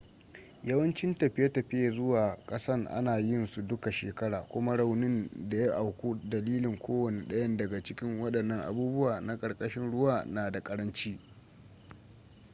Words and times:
yawancin 0.63 1.15
tafiye-tafiye 1.15 1.91
zuwa 1.91 2.37
kasan 2.47 2.87
ana 2.87 3.17
yin 3.19 3.45
su 3.45 3.61
duka 3.61 3.91
shekara 3.91 4.41
kuma 4.41 4.75
raunin 4.75 5.29
da 5.49 5.57
ya 5.57 5.73
auku 5.75 6.15
dalilin 6.15 6.79
kowane 6.79 7.27
dayan 7.27 7.57
daga 7.57 7.83
cikin 7.83 8.19
wadannan 8.19 8.61
sabubba 8.61 9.21
na 9.21 9.37
karkashin 9.39 9.91
ruwa 9.91 10.25
na 10.25 10.51
da 10.51 10.61
karanci 10.63 11.19